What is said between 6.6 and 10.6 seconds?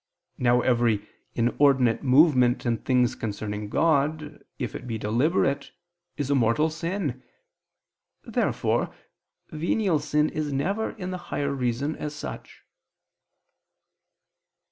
sin. Therefore venial sin is